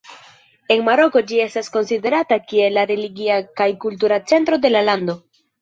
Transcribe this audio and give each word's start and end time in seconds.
En 0.75 0.79
Maroko 0.87 1.21
ĝi 1.31 1.41
estas 1.43 1.69
konsiderata 1.75 2.39
kiel 2.53 2.75
la 2.79 2.87
religia 2.93 3.39
kaj 3.63 3.71
kultura 3.85 4.21
centro 4.33 4.61
de 4.65 4.77
la 4.77 4.87
lando. 4.93 5.21